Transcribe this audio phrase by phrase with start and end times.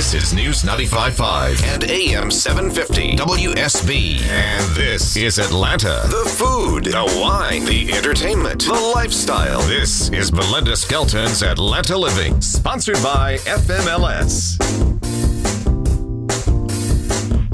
[0.00, 4.22] This is News 95.5 and AM 750 WSB.
[4.22, 6.04] And this is Atlanta.
[6.06, 9.60] The food, the wine, the entertainment, the lifestyle.
[9.68, 14.56] This is Belinda Skelton's Atlanta Living, sponsored by FMLS.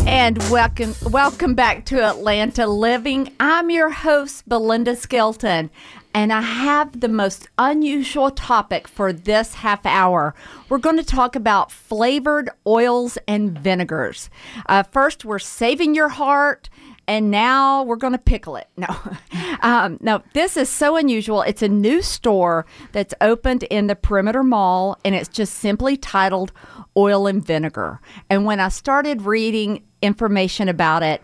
[0.06, 3.32] And welcome welcome back to Atlanta Living.
[3.40, 5.68] I'm your host Belinda Skelton
[6.16, 10.34] and I have the most unusual topic for this half hour.
[10.70, 14.30] We're going to talk about flavored oils and vinegars.
[14.64, 16.70] Uh, first, we're saving your heart
[17.06, 18.66] and now we're going to pickle it.
[18.78, 18.86] No,
[19.60, 21.42] um, no, this is so unusual.
[21.42, 26.50] It's a new store that's opened in the Perimeter Mall, and it's just simply titled
[26.96, 28.00] Oil and Vinegar.
[28.30, 31.22] And when I started reading information about it,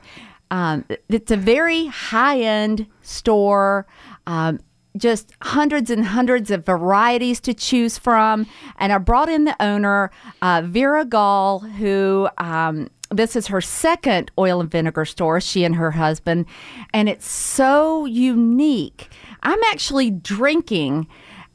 [0.51, 3.87] um, it's a very high end store.
[4.27, 4.61] Um,
[4.97, 8.47] just hundreds and hundreds of varieties to choose from.
[8.79, 10.11] And I brought in the owner,
[10.41, 15.77] uh, Vera Gall, who um, this is her second oil and vinegar store, she and
[15.77, 16.47] her husband.
[16.93, 19.09] And it's so unique.
[19.43, 21.09] I'm actually drinking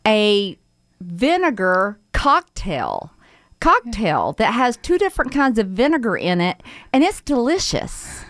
[0.06, 0.58] a
[1.02, 3.12] vinegar cocktail
[3.60, 6.62] cocktail that has two different kinds of vinegar in it
[6.94, 8.24] and it's delicious.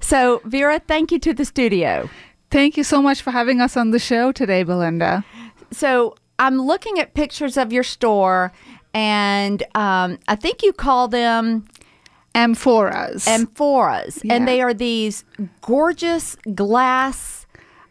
[0.00, 2.08] So, Vera, thank you to the studio.
[2.56, 5.26] Thank you so much for having us on the show today, Belinda.
[5.72, 8.50] So I'm looking at pictures of your store,
[8.94, 11.66] and um, I think you call them
[12.34, 13.26] amphoras.
[13.26, 14.32] Amphoras, yeah.
[14.32, 15.22] and they are these
[15.60, 17.44] gorgeous glass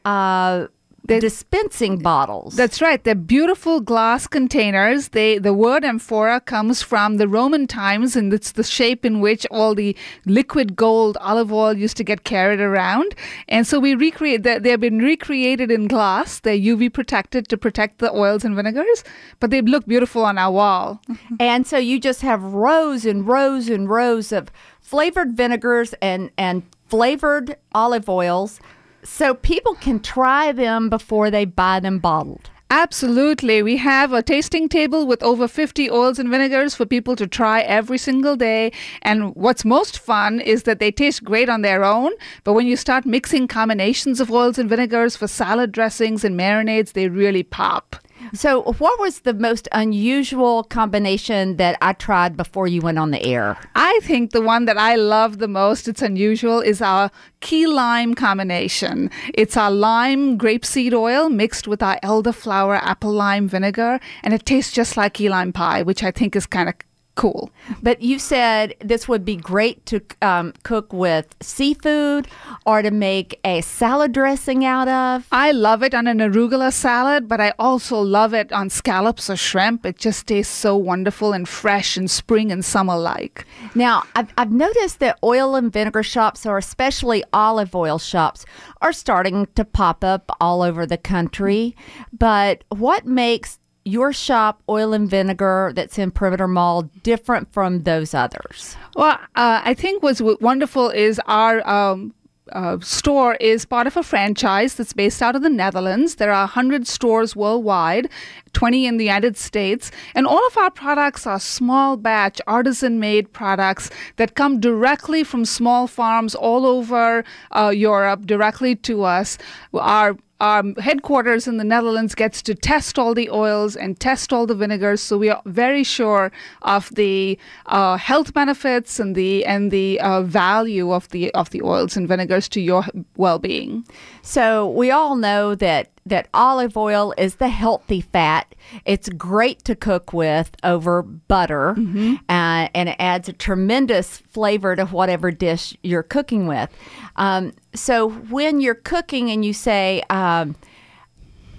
[0.04, 0.66] uh,
[1.08, 2.56] they're, dispensing bottles.
[2.56, 3.04] That's right.
[3.04, 5.10] They're beautiful glass containers.
[5.10, 9.46] They the word amphora comes from the Roman times, and it's the shape in which
[9.52, 9.96] all the
[10.26, 13.16] liquid gold olive oil used to get carried around.
[13.48, 14.64] And so we recreate that.
[14.64, 16.40] They've been recreated in glass.
[16.40, 19.04] They're UV protected to protect the oils and vinegars,
[19.40, 21.02] but they look beautiful on our wall.
[21.10, 21.36] Mm-hmm.
[21.40, 24.50] and so you just have rows and rows and rows of
[24.82, 28.60] flavored vinegars and and flavored olive oils
[29.06, 32.50] so people can try them before they buy them bottled.
[32.72, 33.62] Absolutely.
[33.62, 37.62] We have a tasting table with over 50 oils and vinegars for people to try
[37.62, 38.72] every single day.
[39.04, 42.12] And what's most fun is that they taste great on their own,
[42.44, 46.94] but when you start mixing combinations of oils and vinegars for salad dressings and marinades,
[46.94, 47.98] they really pop.
[48.34, 53.24] So, what was the most unusual combination that I tried before you went on the
[53.24, 53.58] air?
[53.76, 58.14] I think the one that I love the most, it's unusual, is our key lime
[58.16, 59.12] combination.
[59.34, 64.72] It's our lime grapeseed oil mixed with our elderflower apple lime vinegar, and it tastes
[64.74, 66.76] just like key lime pie, which I think is kind of
[67.16, 67.50] cool.
[67.82, 72.28] But you said this would be great to um, cook with seafood
[72.66, 75.28] or to make a salad dressing out of.
[75.32, 79.38] I love it on an arugula salad, but I also love it on scallops or
[79.38, 79.86] shrimp.
[79.86, 83.46] It just tastes so wonderful and fresh and spring and summer like.
[83.74, 88.46] Now, I've, I've noticed that oil and vinegar shops, or especially olive oil shops,
[88.82, 91.76] are starting to pop up all over the country.
[92.12, 98.14] But what makes your shop, Oil and Vinegar, that's in Perimeter Mall, different from those
[98.14, 98.76] others?
[98.96, 102.14] Well, uh, I think what's wonderful is our um,
[102.52, 106.16] uh, store is part of a franchise that's based out of the Netherlands.
[106.16, 108.10] There are 100 stores worldwide,
[108.54, 113.34] 20 in the United States, and all of our products are small batch, artisan made
[113.34, 119.38] products that come directly from small farms all over uh, Europe directly to us.
[119.74, 124.46] Our our headquarters in the Netherlands gets to test all the oils and test all
[124.46, 126.32] the vinegars, so we are very sure
[126.64, 131.62] of the uh, health benefits and the and the uh, value of the of the
[131.62, 132.84] oils and vinegars to your
[133.16, 133.86] well-being.
[134.22, 138.54] So we all know that that olive oil is the healthy fat.
[138.86, 142.16] It's great to cook with over butter, mm-hmm.
[142.30, 146.70] uh, and it adds a tremendous flavor to whatever dish you're cooking with.
[147.16, 150.56] Um, so when you're cooking and you say, um,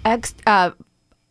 [0.05, 0.71] ex- uh,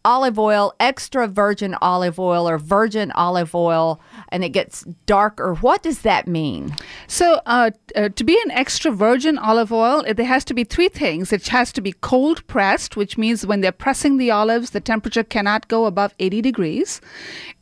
[0.07, 5.55] olive oil, extra virgin olive oil, or virgin olive oil, and it gets darker.
[5.55, 6.77] What does that mean?
[7.09, 10.63] So, uh, uh, to be an extra virgin olive oil, it, there has to be
[10.63, 11.33] three things.
[11.33, 15.25] It has to be cold pressed, which means when they're pressing the olives, the temperature
[15.25, 17.01] cannot go above 80 degrees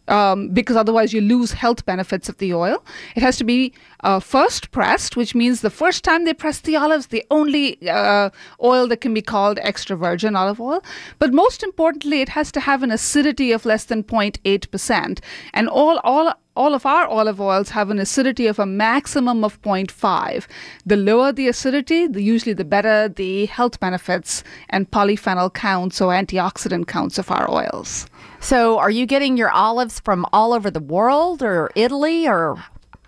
[0.09, 2.85] um, because otherwise you lose health benefits of the oil.
[3.17, 6.77] It has to be uh, first pressed, which means the first time they press the
[6.77, 8.31] olives, the only uh,
[8.63, 10.83] oil that can be called extra virgin olive oil.
[11.19, 15.21] But most importantly, it has to have an acidity of less than 0.8%.
[15.53, 19.61] And all, all all of our olive oils have an acidity of a maximum of
[19.63, 20.47] 0.5.
[20.87, 26.13] The lower the acidity, the usually the better the health benefits and polyphenol counts or
[26.13, 28.07] antioxidant counts of our oils.
[28.41, 32.57] So, are you getting your olives from all over the world or Italy or?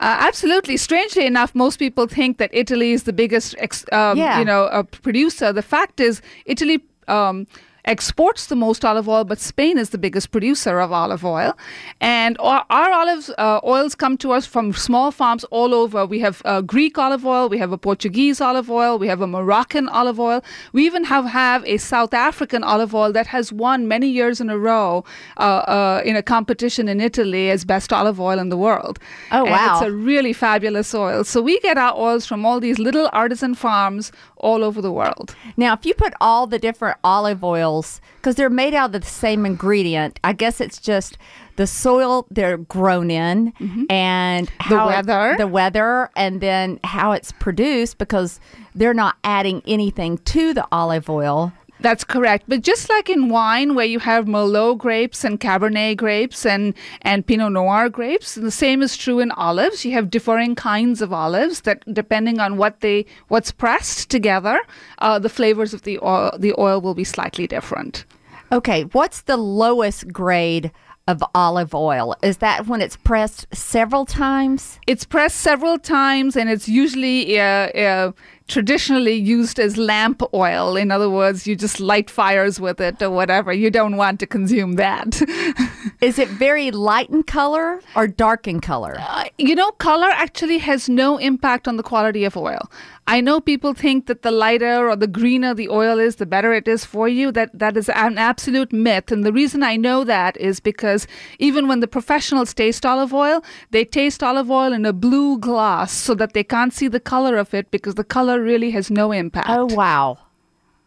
[0.00, 0.76] Uh, absolutely.
[0.76, 4.38] Strangely enough, most people think that Italy is the biggest, ex- um, Yeah.
[4.38, 5.52] you know, uh, producer.
[5.52, 6.82] The fact is, Italy.
[7.08, 7.46] Um,
[7.86, 11.56] exports the most olive oil, but Spain is the biggest producer of olive oil.
[12.00, 16.04] And our, our olive uh, oils come to us from small farms all over.
[16.04, 19.26] We have uh, Greek olive oil, we have a Portuguese olive oil, we have a
[19.26, 20.42] Moroccan olive oil.
[20.72, 24.50] We even have, have a South African olive oil that has won many years in
[24.50, 25.04] a row
[25.36, 28.98] uh, uh, in a competition in Italy as best olive oil in the world.
[29.30, 29.78] Oh, And wow.
[29.78, 31.24] It's a really fabulous oil.
[31.24, 35.34] So we get our oils from all these little artisan farms all over the world.
[35.56, 37.75] Now, if you put all the different olive oils,
[38.16, 41.18] because they're made out of the same ingredient, I guess it's just
[41.56, 43.84] the soil they're grown in mm-hmm.
[43.90, 45.34] and how it- weather.
[45.38, 48.40] the weather, and then how it's produced because
[48.74, 51.52] they're not adding anything to the olive oil.
[51.80, 52.44] That's correct.
[52.48, 57.26] But just like in wine, where you have Merlot grapes and Cabernet grapes and, and
[57.26, 59.84] Pinot Noir grapes, the same is true in olives.
[59.84, 64.60] You have differing kinds of olives that, depending on what they what's pressed together,
[64.98, 68.04] uh, the flavors of the oil, the oil will be slightly different.
[68.52, 70.70] Okay, what's the lowest grade
[71.08, 72.16] of olive oil?
[72.22, 74.78] Is that when it's pressed several times?
[74.86, 78.12] It's pressed several times, and it's usually uh, uh,
[78.48, 80.76] traditionally used as lamp oil.
[80.76, 83.52] In other words, you just light fires with it or whatever.
[83.52, 85.20] You don't want to consume that.
[86.00, 88.96] Is it very light in color or dark in color?
[88.98, 92.70] Uh, you know, color actually has no impact on the quality of oil.
[93.08, 96.52] I know people think that the lighter or the greener the oil is, the better
[96.52, 97.30] it is for you.
[97.30, 99.12] That that is an absolute myth.
[99.12, 101.06] And the reason I know that is because
[101.38, 105.92] even when the professionals taste olive oil, they taste olive oil in a blue glass
[105.92, 109.12] so that they can't see the color of it because the color really has no
[109.12, 109.48] impact.
[109.50, 110.18] Oh, wow.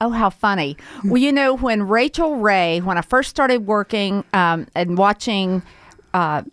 [0.02, 0.78] Oh, how funny.
[1.04, 5.62] Well, you know, when Rachael Ray, when I first started working um, and watching
[6.14, 6.44] uh,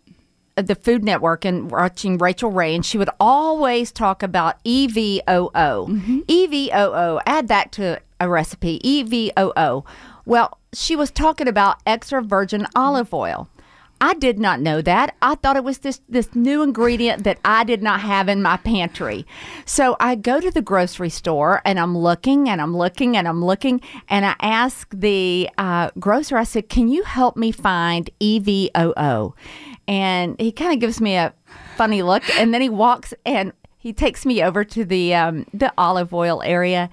[0.57, 6.25] the Food Network and watching Rachael Ray, and she would always talk about E EVOO.
[6.27, 8.81] EVOO, add that to a recipe.
[8.81, 9.85] EVOO.
[10.25, 13.49] Well, she was talking about extra virgin olive oil.
[14.01, 15.15] I did not know that.
[15.23, 18.57] I thought it was this this new ingredient that I did not have in my
[18.59, 19.27] pantry.
[19.65, 23.45] So I go to the grocery store and I'm looking and I'm looking and I'm
[23.45, 26.37] looking and I ask the uh, grocer.
[26.37, 29.33] I said, "Can you help me find EVOO?"
[29.89, 31.33] And he kind of gives me a
[31.77, 33.53] funny look, and then he walks and
[33.87, 36.91] he takes me over to the um, the olive oil area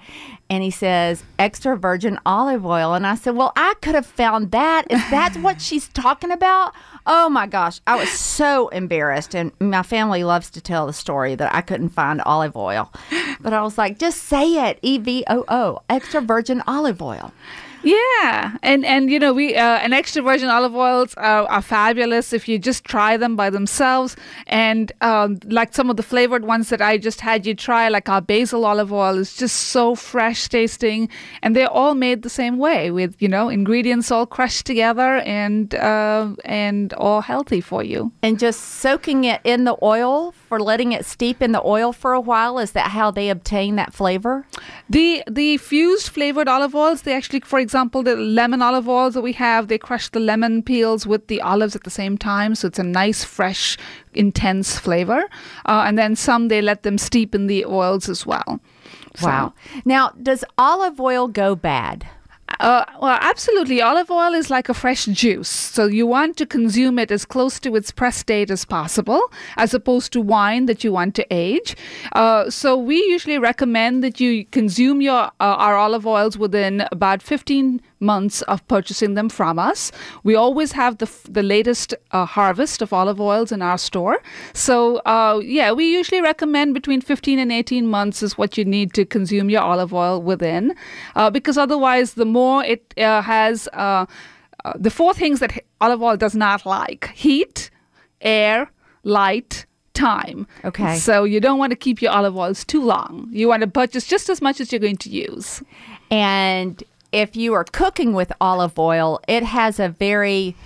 [0.48, 2.94] and he says extra virgin olive oil.
[2.94, 4.84] And i said well i could have found that.
[4.88, 6.72] If that's what she's talking about?
[7.04, 7.80] Oh my gosh.
[7.88, 11.88] I was so embarrassed and my family loves to tell the story that i couldn't
[11.88, 12.92] find olive oil.
[13.40, 17.32] But i was like just say it e-v-o-o extra virgin olive oil
[17.84, 22.32] Yeah, and and you know we uh, and extra virgin olive oils are, are fabulous
[22.32, 24.16] if you just try them by themselves.
[24.46, 28.08] And um, like some of the flavored ones that I just had you try, like
[28.08, 31.10] our basil olive oil is just so fresh tasting,
[31.42, 35.74] and they're all made the same way with you know ingredients all crushed together and
[35.74, 38.12] uh, and all healthy for you.
[38.22, 42.14] and just soaking it in the oil for letting it steep in the oil for
[42.14, 44.46] a while is that how they obtain that flavor
[44.88, 49.22] The the fused flavored olive oils, they actually, for example, the lemon olive oils that
[49.22, 52.68] we have, they crush the lemon peels with the olives at the same time, so
[52.68, 53.76] it's a nice, fresh,
[54.14, 55.24] intense flavor.
[55.66, 58.60] Uh, and then some they let them steep in the oils as well.
[59.22, 59.52] Wow
[59.84, 62.06] now does olive oil go bad
[62.60, 63.80] Uh, well, absolutely.
[63.82, 65.48] Olive oil is like a fresh juice.
[65.48, 69.20] So you want to consume it as close to its press date as possible,
[69.56, 71.76] as opposed to wine that you want to age.
[72.12, 77.22] Uh, so we usually recommend that you consume your uh, our olive oils within about
[77.22, 79.92] 15 months of purchasing them from us.
[80.22, 84.22] We always have the f- the latest uh, harvest of olive oils in our store.
[84.52, 88.92] So uh, yeah, we usually recommend between 15 and 18 months is what you need
[88.94, 90.74] to consume your olive oil within,
[91.16, 94.06] uh, because otherwise, the more it uh, has uh,
[94.64, 97.70] uh, the four things that olive oil does not like: heat,
[98.20, 98.70] air,
[99.02, 99.66] light.
[99.94, 100.48] Time.
[100.64, 100.96] Okay.
[100.96, 103.28] So you don't want to keep your olive oils too long.
[103.30, 105.62] You want to purchase just as much as you're going to use.
[106.10, 106.82] And
[107.14, 110.56] if you are cooking with olive oil, it has a very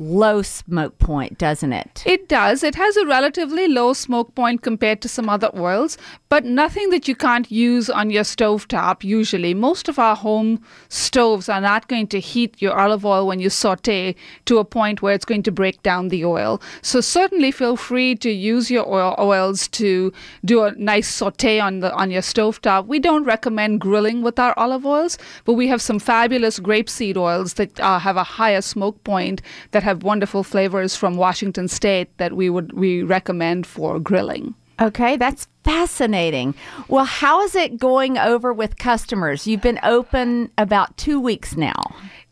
[0.00, 2.02] low smoke point, doesn't it?
[2.06, 2.62] It does.
[2.62, 5.98] It has a relatively low smoke point compared to some other oils,
[6.30, 9.52] but nothing that you can't use on your stove top usually.
[9.52, 13.50] Most of our home stoves are not going to heat your olive oil when you
[13.50, 14.14] saute
[14.46, 16.62] to a point where it's going to break down the oil.
[16.80, 20.12] So certainly feel free to use your oil oils to
[20.44, 22.86] do a nice saute on the on your stove top.
[22.86, 27.54] We don't recommend grilling with our olive oils, but we have some fabulous grapeseed oils
[27.54, 29.42] that uh, have a higher smoke point
[29.72, 34.54] that wonderful flavors from Washington State that we would we recommend for grilling.
[34.80, 36.54] Okay, that's fascinating.
[36.88, 39.46] Well, how is it going over with customers?
[39.46, 41.82] You've been open about two weeks now.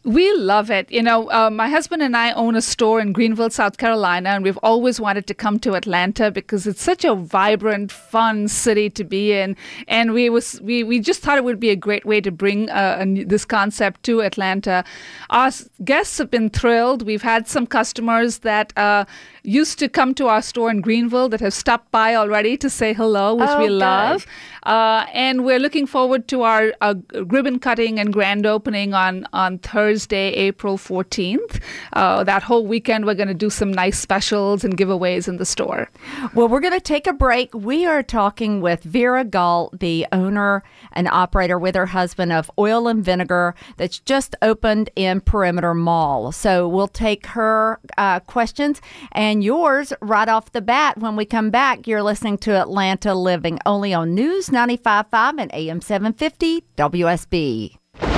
[0.04, 0.90] We love it.
[0.92, 4.44] You know, uh, my husband and I own a store in Greenville, South Carolina, and
[4.44, 9.02] we've always wanted to come to Atlanta because it's such a vibrant, fun city to
[9.02, 9.56] be in.
[9.88, 12.70] And we was we, we just thought it would be a great way to bring
[12.70, 14.84] uh, a, this concept to Atlanta.
[15.30, 15.50] Our
[15.84, 17.02] guests have been thrilled.
[17.02, 19.04] We've had some customers that uh,
[19.48, 22.92] used to come to our store in Greenville that have stopped by already to say
[22.92, 24.26] hello, which Oh, we love.
[24.64, 29.58] Uh, and we're looking forward to our uh, ribbon cutting and grand opening on, on
[29.58, 31.60] Thursday, April 14th.
[31.94, 35.46] Uh, that whole weekend, we're going to do some nice specials and giveaways in the
[35.46, 35.88] store.
[36.34, 37.54] Well, we're going to take a break.
[37.54, 40.62] We are talking with Vera Gall, the owner
[40.92, 46.32] and operator with her husband of Oil and Vinegar that's just opened in Perimeter Mall.
[46.32, 50.98] So we'll take her uh, questions and yours right off the bat.
[50.98, 55.80] When we come back, you're listening to Atlanta Living only on News 95.5 and AM
[55.80, 57.76] 750 WSB.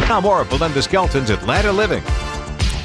[0.08, 2.02] Now more of Belinda Skelton's Atlanta Living.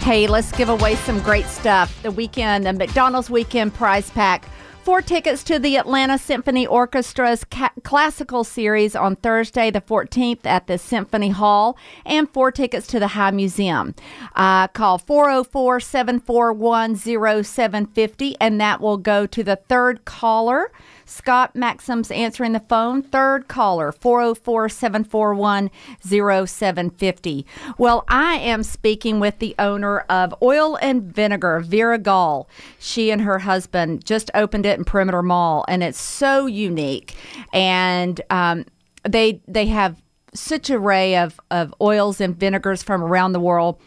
[0.01, 2.01] Hey, let's give away some great stuff.
[2.03, 4.45] The weekend, the McDonald's Weekend Prize Pack.
[4.85, 10.67] Four tickets to the Atlanta Symphony Orchestra's ca- classical series on Thursday, the 14th, at
[10.67, 11.75] the Symphony Hall,
[12.05, 13.95] and four tickets to the High Museum.
[14.35, 20.71] Uh, call 404 741 0750, and that will go to the third caller.
[21.05, 23.01] Scott Maxim's answering the phone.
[23.01, 25.69] Third caller, 404 741
[26.01, 27.45] 0750.
[27.77, 32.49] Well, I am speaking with the owner of Oil and Vinegar, Vera Gall.
[32.79, 37.15] She and her husband just opened it in Perimeter Mall, and it's so unique.
[37.53, 38.65] And um,
[39.07, 40.01] they they have
[40.33, 43.79] such array of, of oils and vinegars from around the world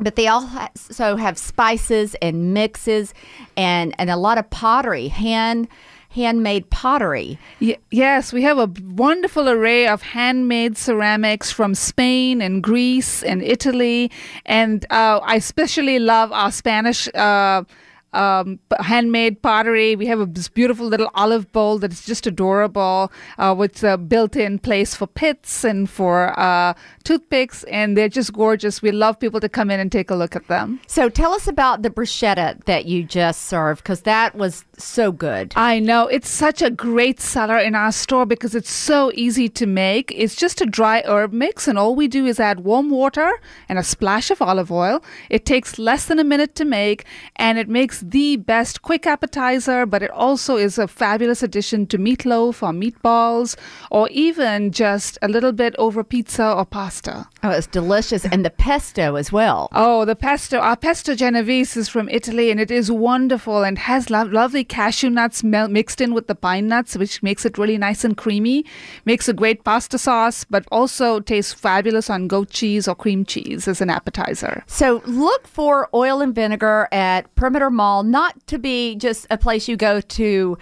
[0.00, 3.12] but they also have spices and mixes
[3.56, 5.68] and, and a lot of pottery hand
[6.10, 12.62] handmade pottery Y- yes, we have a wonderful array of handmade ceramics from Spain and
[12.62, 14.10] Greece and Italy.
[14.46, 17.08] And uh, I especially love our Spanish.
[17.14, 17.64] Uh,
[18.12, 19.96] um, handmade pottery.
[19.96, 24.36] We have a, this beautiful little olive bowl that's just adorable uh, with a built
[24.36, 26.74] in place for pits and for uh,
[27.04, 28.82] toothpicks, and they're just gorgeous.
[28.82, 30.80] We love people to come in and take a look at them.
[30.86, 35.52] so tell us about the bruschetta that you just served because that was so good
[35.56, 39.66] I know it's such a great seller in our store because it's so easy to
[39.66, 40.12] make.
[40.14, 43.30] It's just a dry herb mix, and all we do is add warm water
[43.68, 45.02] and a splash of olive oil.
[45.28, 47.04] It takes less than a minute to make,
[47.36, 51.98] and it makes the best quick appetizer, but it also is a fabulous addition to
[51.98, 53.56] meatloaf or meatballs,
[53.90, 57.28] or even just a little bit over pizza or pasta.
[57.42, 60.58] Oh it's delicious and the pesto as well Oh, the pesto.
[60.58, 65.10] Our pesto genovese is from Italy and it is wonderful and has lo- lovely cashew
[65.10, 68.64] nuts mel- mixed in with the pine nuts, which makes it really nice and creamy.
[69.04, 73.68] Makes a great pasta sauce, but also tastes fabulous on goat cheese or cream cheese
[73.68, 74.64] as an appetizer.
[74.66, 79.68] So look for oil and vinegar at Perimeter Mall, not to be just a place
[79.68, 80.58] you go to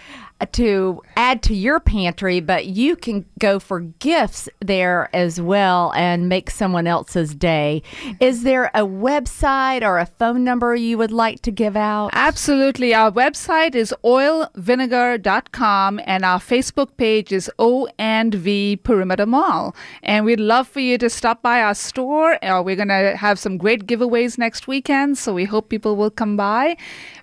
[0.52, 6.28] to add to your pantry, but you can go for gifts there as well and
[6.28, 7.83] make someone else's day.
[8.21, 12.11] Is there a website or a phone number you would like to give out?
[12.12, 12.95] Absolutely.
[12.95, 19.75] Our website is oilvinegar.com and our Facebook page is O and V Perimeter Mall.
[20.02, 22.42] And we'd love for you to stop by our store.
[22.45, 26.11] Uh, we're going to have some great giveaways next weekend, so we hope people will
[26.11, 26.76] come by.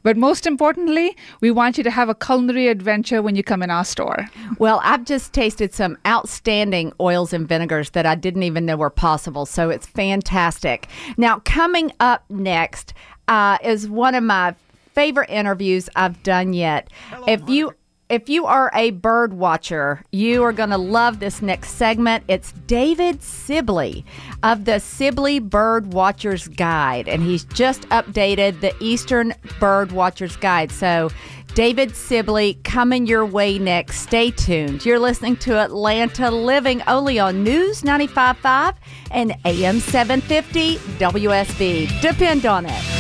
[0.05, 3.71] But most importantly, we want you to have a culinary adventure when you come in
[3.71, 4.27] our store.
[4.59, 8.91] Well, I've just tasted some outstanding oils and vinegars that I didn't even know were
[8.91, 9.47] possible.
[9.47, 10.89] So it's fantastic.
[11.17, 12.93] Now, coming up next
[13.27, 14.53] uh, is one of my
[14.93, 16.87] favorite interviews I've done yet.
[17.25, 17.73] if you
[18.09, 22.23] if you are a bird watcher, you are going to love this next segment.
[22.27, 24.05] It's David Sibley
[24.43, 30.71] of the Sibley Bird Watchers Guide, and he's just updated the Eastern Bird Watchers Guide.
[30.71, 31.09] So,
[31.55, 34.01] David Sibley coming your way next.
[34.01, 34.85] Stay tuned.
[34.85, 38.75] You're listening to Atlanta Living only on News 95.5
[39.11, 42.01] and AM 750 WSB.
[42.01, 42.94] Depend on it.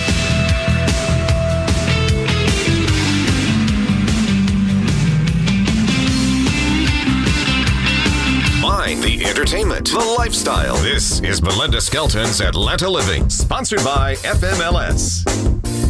[9.03, 10.75] Entertainment, the lifestyle.
[10.77, 15.84] This is Belinda Skelton's Atlanta Living, sponsored by FMLS.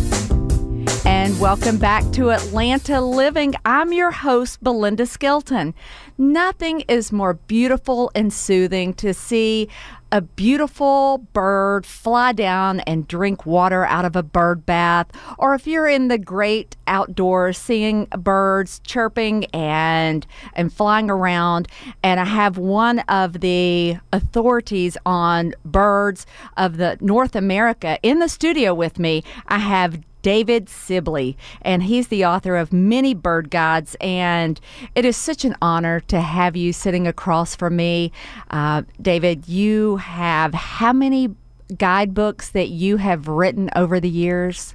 [1.06, 3.54] And welcome back to Atlanta Living.
[3.64, 5.76] I'm your host, Belinda Skelton.
[6.18, 9.70] Nothing is more beautiful and soothing to see
[10.12, 15.08] a beautiful bird fly down and drink water out of a bird bath,
[15.38, 21.68] or if you're in the great outdoors seeing birds chirping and and flying around.
[22.02, 26.26] And I have one of the authorities on birds
[26.58, 29.24] of the North America in the studio with me.
[29.48, 33.96] I have David Sibley, and he's the author of many bird guides.
[34.02, 34.60] And
[34.96, 38.12] it is such an honor to have you sitting across from me.
[38.50, 41.36] Uh, David, you have how many
[41.78, 44.74] guidebooks that you have written over the years?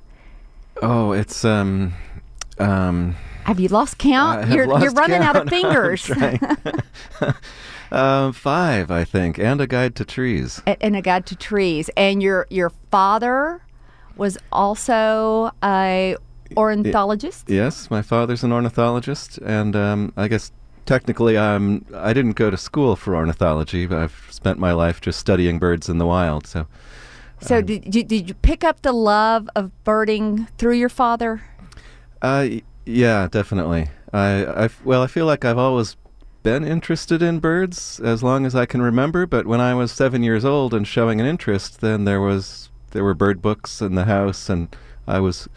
[0.83, 1.95] Oh, it's um,
[2.61, 3.17] um.
[3.43, 4.51] Have you lost count?
[4.51, 6.09] You're lost you're running out of fingers.
[7.91, 10.63] um, five, I think, and a guide to trees.
[10.69, 11.91] A- and a guide to trees.
[11.97, 13.63] And your your father
[14.17, 16.17] was also a
[16.57, 17.49] ornithologist.
[17.49, 20.53] Yes, my father's an ornithologist, and um, I guess
[20.87, 21.85] technically I'm.
[21.95, 25.89] I didn't go to school for ornithology, but I've spent my life just studying birds
[25.89, 26.47] in the wild.
[26.47, 26.67] So,
[27.41, 31.43] So did you, did you pick up the love of birding through your father?
[32.23, 32.49] uh,
[32.87, 33.89] yeah, definitely.
[34.13, 35.97] I, I, well, I feel like I've always
[36.43, 39.27] been interested in birds as long as I can remember.
[39.27, 43.05] But when I was seven years old and showing an interest, then there was there
[43.05, 44.75] were bird books in the house, and
[45.07, 45.49] I was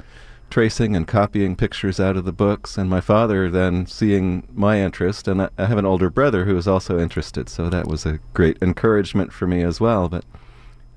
[0.50, 2.78] tracing and copying pictures out of the books.
[2.78, 6.56] And my father then seeing my interest, and I, I have an older brother who
[6.56, 10.10] is also interested, so that was a great encouragement for me as well.
[10.10, 10.26] But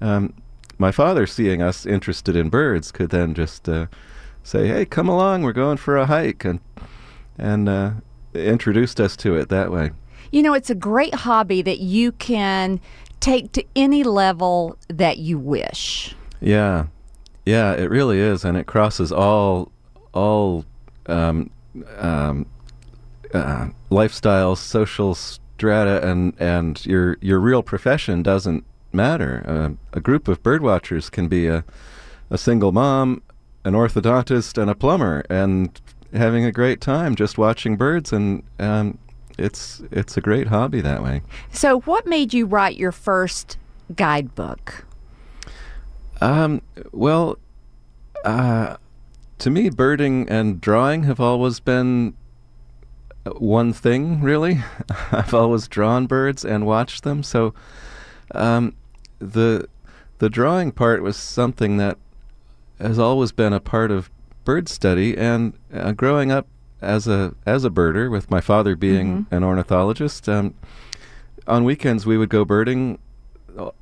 [0.00, 0.34] um,
[0.78, 3.86] my father seeing us interested in birds could then just uh,
[4.42, 6.60] say, "Hey, come along, we're going for a hike," and
[7.38, 7.92] and uh,
[8.34, 9.90] introduced us to it that way.
[10.32, 12.80] You know, it's a great hobby that you can
[13.20, 16.14] take to any level that you wish.
[16.40, 16.86] Yeah,
[17.44, 19.70] yeah, it really is, and it crosses all
[20.12, 20.64] all
[21.06, 21.50] um,
[21.98, 22.46] um,
[23.32, 29.44] uh, lifestyles, social strata, and and your your real profession doesn't matter.
[29.46, 31.64] Uh, a group of birdwatchers can be a
[32.30, 33.22] a single mom,
[33.64, 35.80] an orthodontist, and a plumber, and
[36.12, 38.98] having a great time just watching birds, and um,
[39.38, 41.22] it's it's a great hobby that way.
[41.52, 43.58] So, what made you write your first
[43.94, 44.85] guidebook?
[46.20, 47.38] Um, well,
[48.24, 48.76] uh,
[49.38, 52.14] to me, birding and drawing have always been
[53.24, 54.62] uh, one thing, really.
[55.12, 57.22] I've always drawn birds and watched them.
[57.22, 57.54] So,
[58.34, 58.74] um,
[59.18, 59.68] the
[60.18, 61.98] the drawing part was something that
[62.80, 64.10] has always been a part of
[64.44, 65.16] bird study.
[65.16, 66.46] And uh, growing up
[66.80, 70.54] as a as a birder, with my father being an ornithologist, um,
[71.46, 72.98] on weekends we would go birding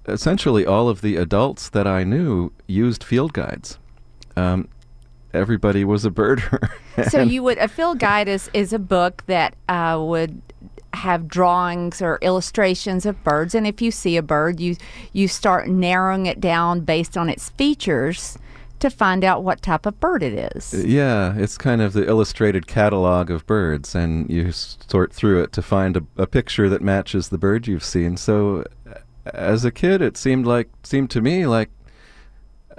[0.07, 3.79] essentially all of the adults that I knew used field guides.
[4.37, 4.69] Um,
[5.33, 6.71] everybody was a birder.
[7.11, 10.41] So, you would, a field guide is, is a book that uh, would
[10.93, 13.53] have drawings or illustrations of birds.
[13.53, 14.77] And if you see a bird, you,
[15.13, 18.39] you start narrowing it down based on its features
[18.85, 20.75] to find out what type of bird it is.
[20.87, 25.63] Yeah, it's kind of the illustrated catalog of birds, and you sort through it to
[25.63, 28.17] find a, a picture that matches the bird you've seen.
[28.17, 28.65] So,
[29.27, 31.71] as a kid, it seemed like seemed to me like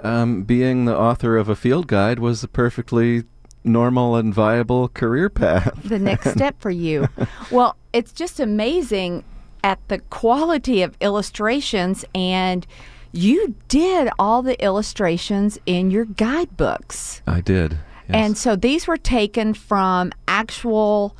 [0.00, 3.24] um, being the author of a field guide was a perfectly
[3.64, 5.72] normal and viable career path.
[5.82, 7.08] the next step for you.
[7.50, 9.24] Well, it's just amazing
[9.64, 12.66] at the quality of illustrations and
[13.12, 17.22] you did all the illustrations in your guidebooks.
[17.26, 17.72] I did.
[17.72, 17.80] Yes.
[18.10, 21.16] And so these were taken from actual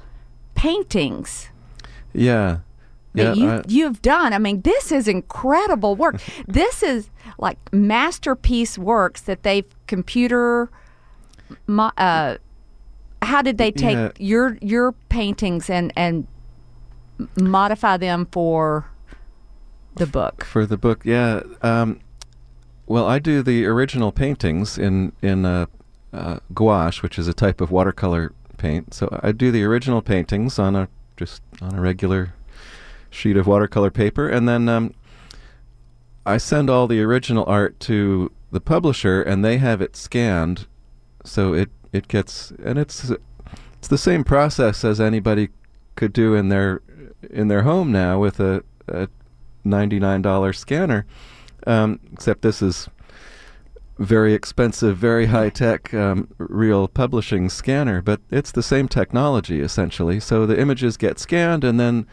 [0.55, 1.49] paintings
[2.17, 2.61] yeah,
[3.17, 3.35] yeah.
[3.35, 4.33] you you've done.
[4.33, 6.21] I mean, this is incredible work.
[6.47, 10.71] this is like masterpiece works that they've computer
[11.69, 12.37] uh
[13.23, 14.11] how did they take Yeah.
[14.19, 16.27] your your paintings and and
[17.41, 18.91] modify them for
[19.97, 20.45] the book?
[20.45, 21.41] For the book, yeah.
[21.63, 22.01] Um,
[22.87, 25.67] well, I do the original paintings in in uh,
[26.13, 28.95] uh, gouache, which is a type of watercolor paint.
[28.95, 32.35] So I do the original paintings on a just on a regular
[33.11, 34.95] sheet of watercolor paper, and then um,
[36.25, 40.67] I send all the original art to the publisher, and they have it scanned,
[41.25, 43.11] so it it gets and it's
[43.79, 45.49] it's the same process as anybody
[45.95, 46.83] could do in their
[47.31, 49.09] in their home now with a, a
[49.65, 51.07] $99 scanner,
[51.67, 52.89] um, except this is
[53.99, 58.03] very expensive, very high tech, um, real publishing scanner.
[58.03, 60.21] But it's the same technology essentially.
[60.21, 62.07] So the images get scanned, and then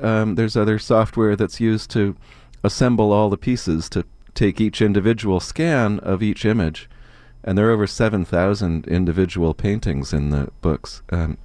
[0.00, 2.16] um, there's other software that's used to
[2.64, 6.88] assemble all the pieces to take each individual scan of each image.
[7.44, 11.02] And there are over 7,000 individual paintings in the books.
[11.10, 11.38] Um,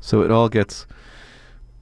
[0.00, 0.86] so it all gets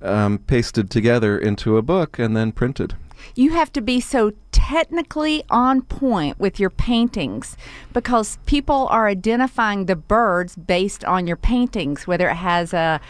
[0.03, 2.95] um, pasted together into a book and then printed.
[3.35, 7.57] You have to be so technically on point with your paintings
[7.93, 13.01] because people are identifying the birds based on your paintings, whether it has a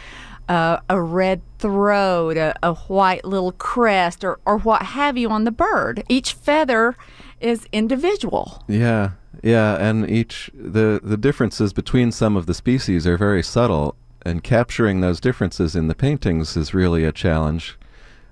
[0.49, 5.43] a, a red throat, a, a white little crest, or, or what have you on
[5.43, 6.03] the bird.
[6.09, 6.95] Each feather
[7.39, 8.63] is individual.
[8.67, 13.95] Yeah, yeah, and each the the differences between some of the species are very subtle,
[14.25, 17.77] and capturing those differences in the paintings is really a challenge.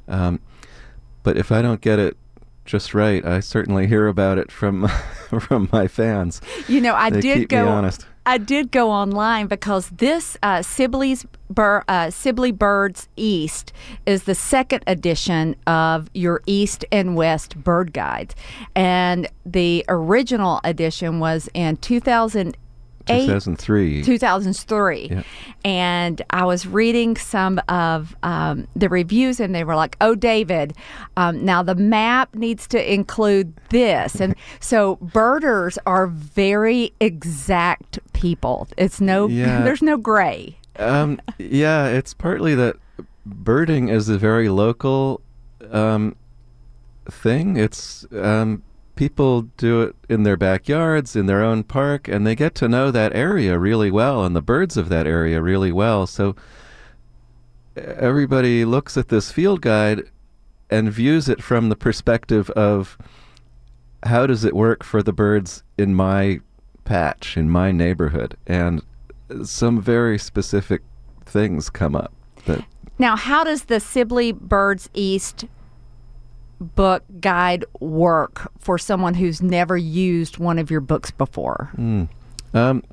[0.07, 0.39] Um,
[1.23, 2.17] but if I don't get it
[2.71, 4.87] just right, I certainly hear about it from
[5.41, 6.39] from my fans.
[6.69, 7.67] You know, I They did go.
[7.67, 8.07] honest.
[8.25, 13.73] I did go online because this uh, Sibley's Bur- uh, Sibley Birds East
[14.05, 18.35] is the second edition of your East and West Bird Guides,
[18.73, 22.55] and the original edition was in 2008.
[23.07, 24.03] 2003.
[24.03, 25.07] 2003.
[25.11, 25.23] Yeah.
[25.63, 30.73] And I was reading some of um, the reviews, and they were like, oh, David,
[31.17, 34.19] um, now the map needs to include this.
[34.19, 38.67] And so birders are very exact people.
[38.77, 39.63] It's no, Yeah.
[39.63, 40.57] there's no gray.
[40.77, 42.77] Um, yeah, it's partly that
[43.25, 45.21] birding is a very local
[45.71, 46.15] um,
[47.09, 47.57] thing.
[47.57, 48.63] It's um,
[49.01, 52.91] people do it in their backyards, in their own park, and they get to know
[52.91, 56.05] that area really well and the birds of that area really well.
[56.05, 56.35] So
[57.75, 60.03] everybody looks at this field guide
[60.69, 62.95] and views it from the perspective of
[64.03, 66.39] how does it work for the birds in my
[66.85, 68.83] patch, in my neighborhood, and
[69.43, 70.83] some very specific
[71.25, 72.13] things come up
[72.45, 72.63] that
[72.99, 75.45] Now, how does the Sibley Birds East
[76.61, 81.71] book guide work for someone who's never used one of your books before?
[82.53, 82.83] um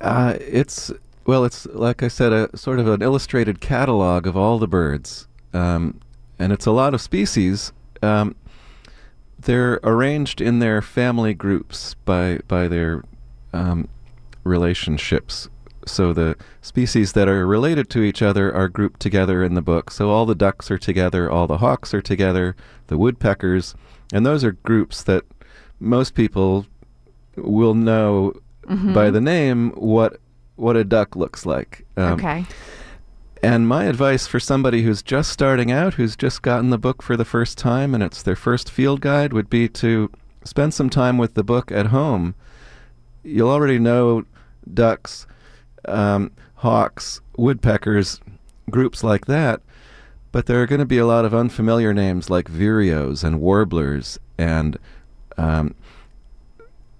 [0.00, 0.92] uh, it's
[1.26, 5.26] well it's like i said a sort of an illustrated catalog of all the birds.
[5.52, 6.00] Um,
[6.38, 7.72] and it's a lot of species.
[8.02, 8.36] Um,
[9.40, 13.02] they're arranged in their family groups by by their
[13.52, 13.88] um,
[14.44, 15.48] relationships
[15.88, 19.90] so the species that are related to each other are grouped together in the book
[19.90, 22.54] so all the ducks are together all the hawks are together
[22.86, 23.74] the woodpeckers
[24.12, 25.24] and those are groups that
[25.80, 26.66] most people
[27.36, 28.32] will know
[28.92, 30.20] by the name what
[30.56, 31.86] what a duck looks like.
[31.96, 32.44] Um, okay.
[33.42, 37.16] And my advice for somebody who's just starting out, who's just gotten the book for
[37.16, 40.10] the first time, and it's their first field guide, would be to
[40.44, 42.34] spend some time with the book at home.
[43.22, 44.24] You'll already know
[44.74, 45.27] ducks,
[45.88, 48.20] um, hawks, woodpeckers,
[48.70, 49.60] groups like that,
[50.32, 54.18] but there are going to be a lot of unfamiliar names like vireos and warblers
[54.36, 54.78] and
[55.36, 55.74] um,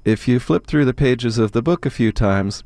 [0.04, 2.64] if you flip through the pages of the book a few times,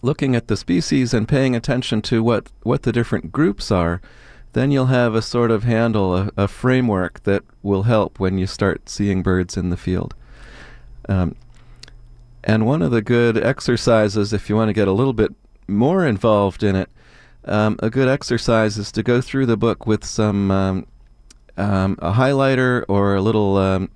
[0.00, 4.00] looking at the species and paying attention to what, what the different groups are,
[4.52, 8.46] then you'll have a sort of handle, a, a framework that will help when you
[8.46, 10.14] start seeing birds in the field.
[11.08, 11.36] Um,
[12.44, 15.32] and one of the good exercises, if you want to get a little bit
[15.68, 16.88] more involved in it,
[17.44, 20.86] um, a good exercise is to go through the book with some um,
[21.56, 23.90] um, a highlighter or a little um,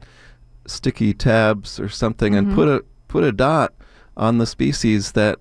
[0.67, 3.73] sticky tabs or something, and put a put a dot
[4.17, 5.39] on the species that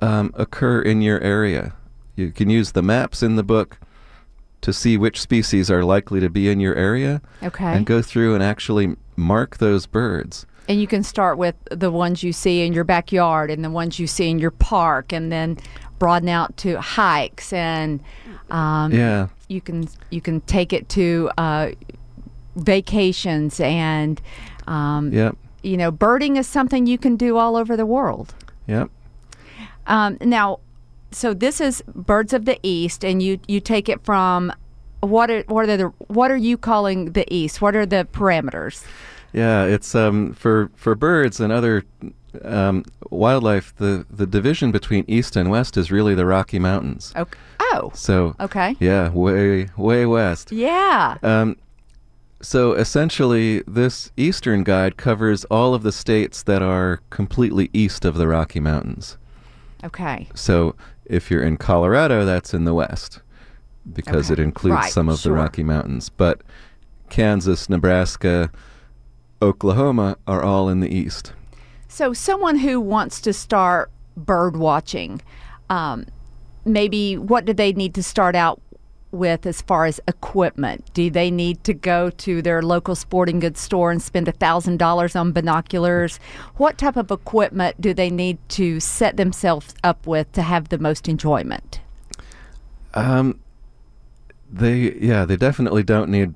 [0.00, 1.74] um, occur in your area.
[2.16, 3.78] You can use the maps in the book
[4.62, 7.64] to see which species are likely to be in your area, Okay.
[7.64, 10.46] and go through and actually mark those birds.
[10.68, 13.98] And you can start with the ones you see in your backyard and the ones
[13.98, 15.58] you see in your park, and then
[15.98, 18.00] broaden out to hikes, and
[18.50, 21.70] um, Yeah, you can you can take it to uh,
[22.56, 24.20] vacations, and
[24.66, 28.34] um, yep, you know, birding is something you can do all over the world.
[28.66, 28.90] yep.
[29.86, 30.58] Um, now,
[31.12, 34.52] so this is Birds of the East, and you you take it from
[35.00, 37.62] what are what are the what are you calling the East?
[37.62, 38.84] What are the parameters?
[39.36, 41.84] Yeah, it's um, for for birds and other
[42.42, 43.74] um, wildlife.
[43.76, 47.12] The the division between east and west is really the Rocky Mountains.
[47.14, 47.38] Okay.
[47.60, 48.76] Oh, So okay.
[48.80, 50.50] yeah, way way west.
[50.52, 51.18] Yeah.
[51.22, 51.56] Um,
[52.40, 58.14] so essentially, this eastern guide covers all of the states that are completely east of
[58.16, 59.16] the Rocky Mountains.
[59.84, 60.28] Okay.
[60.34, 63.20] So if you're in Colorado, that's in the west
[63.92, 64.40] because Okay.
[64.40, 65.32] it includes Right, some of sure.
[65.34, 66.08] the Rocky Mountains.
[66.08, 66.40] But
[67.10, 68.50] Kansas, Nebraska,
[69.42, 71.32] Oklahoma are all in the east.
[71.88, 75.22] So, someone who wants to start bird watching,
[75.70, 76.06] um,
[76.64, 78.60] maybe what do they need to start out
[79.12, 80.84] with as far as equipment?
[80.94, 85.32] Do they need to go to their local sporting goods store and spend $1,000 on
[85.32, 86.18] binoculars?
[86.56, 90.78] What type of equipment do they need to set themselves up with to have the
[90.78, 91.80] most enjoyment?
[92.94, 93.40] Um,
[94.50, 96.34] they yeah, they definitely don't need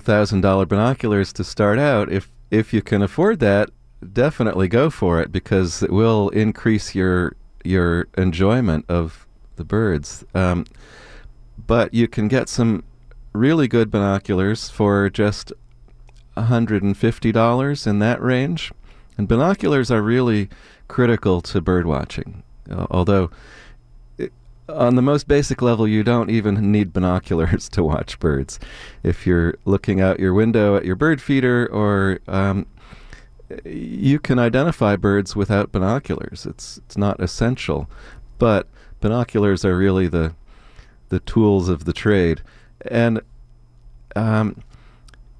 [0.00, 2.10] thousand dollar binoculars to start out.
[2.10, 3.70] If if you can afford that,
[4.12, 9.26] definitely go for it because it will increase your your enjoyment of
[9.56, 10.24] the birds.
[10.34, 10.66] Um,
[11.66, 12.84] but you can get some
[13.32, 15.52] really good binoculars for just
[16.36, 18.72] $150 in that range.
[19.16, 20.48] And binoculars are really
[20.88, 22.42] critical to bird watching.
[22.70, 23.30] Uh, although,
[24.68, 28.58] on the most basic level, you don't even need binoculars to watch birds.
[29.02, 32.66] If you're looking out your window at your bird feeder, or um,
[33.64, 36.46] you can identify birds without binoculars.
[36.46, 37.88] It's it's not essential,
[38.38, 38.68] but
[39.00, 40.34] binoculars are really the
[41.08, 42.42] the tools of the trade,
[42.90, 43.20] and
[44.16, 44.62] um,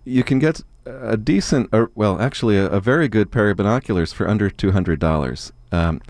[0.04, 4.12] you can get a decent, or well, actually, a, a, very good pair of binoculars
[4.12, 5.52] for under two hundred dollars.
[5.70, 6.00] Um,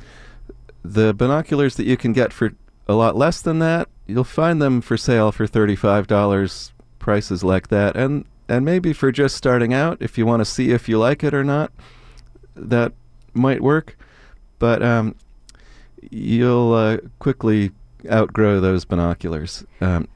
[0.84, 2.52] the binoculars that you can get for
[2.88, 6.72] a lot less than that, you'll find them for sale for thirty-five dollars.
[6.98, 10.70] Prices like that, and and maybe for just starting out, if you want to see
[10.70, 11.72] if you like it or not,
[12.54, 12.92] that
[13.34, 13.98] might work.
[14.60, 15.16] But um,
[16.12, 17.72] you'll uh, quickly
[18.08, 19.64] outgrow those binoculars.
[19.80, 20.06] Um,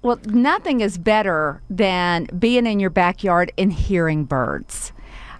[0.00, 4.92] well, nothing is better than being in your backyard and hearing birds.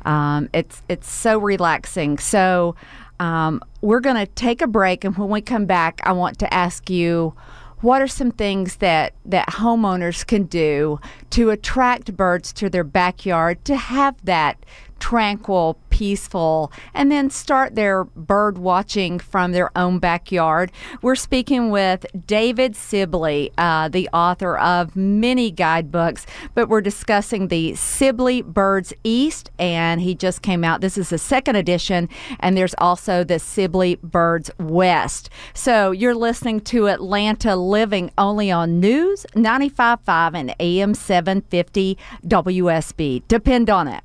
[0.05, 2.19] Um, it's it's so relaxing.
[2.19, 2.77] So
[3.19, 6.53] um, we're going to take a break, and when we come back, I want to
[6.53, 7.35] ask you
[7.83, 10.99] what are some things that, that homeowners can do
[11.31, 14.59] to attract birds to their backyard to have that
[14.99, 20.71] tranquil, peaceful, and then start their bird watching from their own backyard.
[21.01, 27.75] We're speaking with David Sibley, uh, the author of many guidebooks, but we're discussing the
[27.77, 30.83] Sibley Birds East, and he just came out.
[30.83, 35.31] This is the second edition, and there's also the Sibley Birds West.
[35.55, 43.23] So you're listening to Atlanta Living only on News 95.5 and AM 750 WSB.
[43.29, 44.03] Depend on it.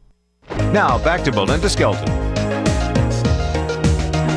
[0.71, 2.31] Now back to Belinda Skelton.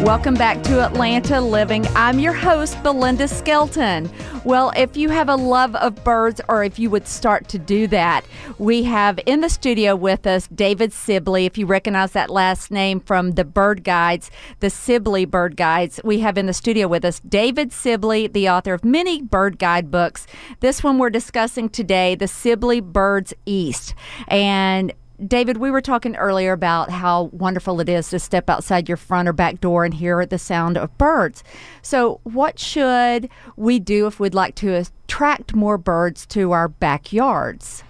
[0.05, 1.87] Welcome back to Atlanta Living.
[1.97, 4.11] I'm your host, Belinda Skelton.
[4.45, 7.87] Well, if you have a love of birds or if you would start to do
[7.87, 8.27] that,
[8.59, 11.47] we have in the studio with us David Sibley.
[11.47, 16.19] If you recognize that last name from the bird guides, the Sibley bird guides, we
[16.19, 20.27] have in the studio with us David Sibley, the author of many bird guide books.
[20.61, 23.95] This one we're discussing today, the Sibley Birds East.
[24.29, 24.93] And
[25.27, 29.29] David, we were talking earlier about how wonderful it is to step outside your front
[29.29, 31.45] or back door and hear the sound of birds.
[31.83, 37.85] So, what should we do if we'd like to attract more birds to our backyards?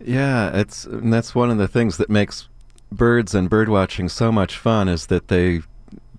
[0.00, 2.48] Yeah, it's that's one of the things that makes
[2.92, 5.62] birds and bird watching so much fun is that they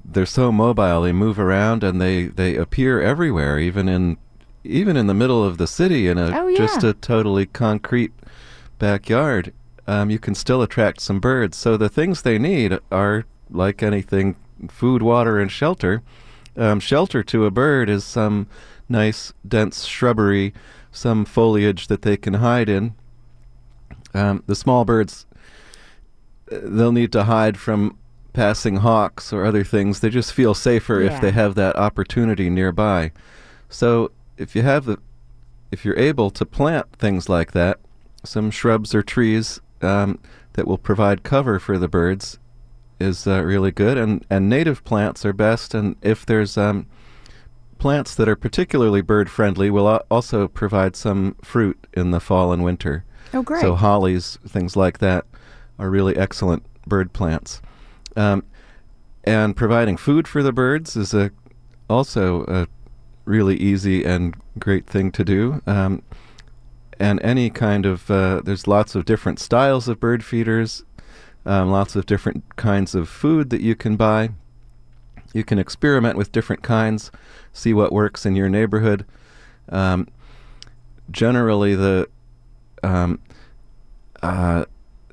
[0.03, 1.01] they're so mobile.
[1.01, 4.17] They move around and they they appear everywhere, even in
[4.63, 6.57] even in the middle of the city in a oh, yeah.
[6.57, 8.11] just a totally concrete
[8.79, 9.53] backyard
[9.87, 11.57] um, you can still attract some birds.
[11.57, 14.35] So the things they need are like anything
[14.69, 16.03] food, water, and shelter.
[16.55, 18.47] Um, shelter to a bird is some
[18.89, 20.53] nice, dense shrubbery,
[20.91, 22.95] some foliage that they can hide in.
[24.13, 25.25] Um, the small birds,
[26.47, 27.97] they'll need to hide from
[28.33, 29.99] passing hawks or other things.
[29.99, 31.15] They just feel safer yeah.
[31.15, 33.11] if they have that opportunity nearby.
[33.69, 34.97] So if you have the,
[35.71, 37.79] if you're able to plant things like that,
[38.23, 40.19] some shrubs or trees um,
[40.53, 42.39] that will provide cover for the birds
[42.99, 45.73] is uh, really good, and and native plants are best.
[45.73, 46.87] And if there's um,
[47.77, 52.63] plants that are particularly bird friendly, will also provide some fruit in the fall and
[52.63, 53.03] winter.
[53.33, 53.61] Oh, great!
[53.61, 55.25] So hollies, things like that,
[55.77, 57.61] are really excellent bird plants.
[58.15, 58.43] Um,
[59.23, 61.31] and providing food for the birds is a
[61.89, 62.67] also a
[63.25, 65.61] really easy and great thing to do.
[65.67, 66.01] Um,
[66.99, 70.83] and any kind of uh, there's lots of different styles of bird feeders,
[71.45, 74.29] um, lots of different kinds of food that you can buy.
[75.33, 77.11] You can experiment with different kinds,
[77.53, 79.05] see what works in your neighborhood.
[79.69, 80.07] Um,
[81.11, 82.09] generally, the
[82.83, 83.19] um,
[84.21, 84.65] uh,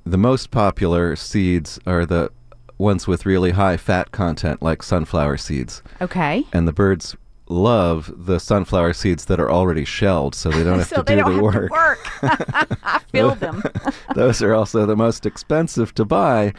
[0.05, 2.31] the most popular seeds are the
[2.79, 5.83] ones with really high fat content, like sunflower seeds.
[6.01, 6.45] Okay.
[6.53, 7.17] And the birds
[7.49, 11.25] love the sunflower seeds that are already shelled, so they don't have so to do
[11.25, 11.69] the work.
[11.69, 12.23] To work.
[12.83, 13.63] I feel them.
[14.15, 16.53] Those are also the most expensive to buy.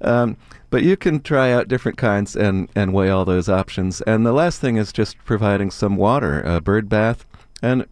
[0.00, 0.36] Um,
[0.70, 4.00] but you can try out different kinds and, and weigh all those options.
[4.02, 7.26] And the last thing is just providing some water, a bird bath.
[7.62, 7.86] And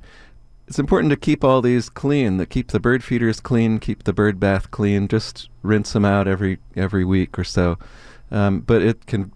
[0.67, 2.39] it's important to keep all these clean.
[2.39, 5.09] That keep the bird feeders clean, keep the bird bath clean.
[5.09, 7.77] Just rinse them out every every week or so.
[8.31, 9.33] Um, but it can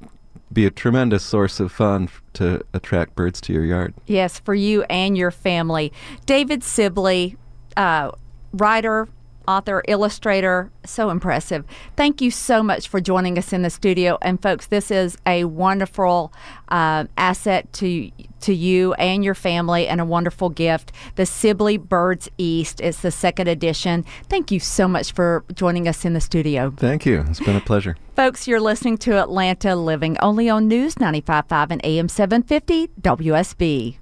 [0.54, 3.94] be a tremendous source of fun to attract birds to your yard.
[4.06, 5.92] Yes, for you and your family.
[6.26, 7.36] David Sibley,
[7.76, 8.12] uh,
[8.52, 9.08] writer,
[9.46, 11.64] author, illustrator, so impressive.
[11.96, 14.18] Thank you so much for joining us in the studio.
[14.22, 16.32] And folks, this is a wonderful
[16.68, 18.10] uh, asset to
[18.44, 20.92] to you and your family, and a wonderful gift.
[21.16, 22.80] The Sibley Birds East.
[22.80, 24.04] It's the second edition.
[24.28, 26.72] Thank you so much for joining us in the studio.
[26.76, 27.24] Thank you.
[27.28, 27.96] It's been a pleasure.
[28.16, 33.96] Folks, you're listening to Atlanta Living only on News 95.5 and AM 750 WSB.